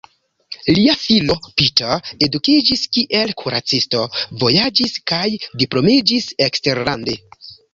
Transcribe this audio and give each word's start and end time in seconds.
Lia 0.77 0.93
filo 1.01 1.35
Peter 1.61 2.09
edukiĝis 2.29 2.83
kiel 2.97 3.35
kuracisto, 3.43 4.01
vojaĝis 4.43 4.97
kaj 5.13 5.23
diplomiĝis 5.63 6.33
eksterlande. 6.49 7.17